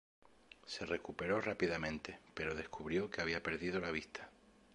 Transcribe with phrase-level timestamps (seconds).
[0.65, 4.31] Se recuperó rápidamente pero descubrió que había perdido la vista.